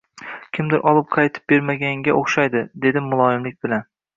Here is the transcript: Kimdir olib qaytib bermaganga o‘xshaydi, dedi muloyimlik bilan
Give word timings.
Kimdir 0.57 0.81
olib 0.91 1.11
qaytib 1.17 1.45
bermaganga 1.53 2.17
o‘xshaydi, 2.23 2.65
dedi 2.87 3.07
muloyimlik 3.11 3.63
bilan 3.67 3.89